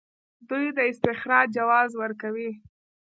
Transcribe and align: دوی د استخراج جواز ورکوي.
دوی 0.49 0.65
د 0.77 0.79
استخراج 0.91 1.47
جواز 1.57 1.89
ورکوي. 2.01 2.51